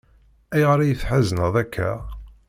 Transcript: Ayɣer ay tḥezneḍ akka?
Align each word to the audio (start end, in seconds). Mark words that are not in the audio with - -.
Ayɣer 0.53 0.79
ay 0.79 0.95
tḥezneḍ 0.99 1.55
akka? 1.63 1.91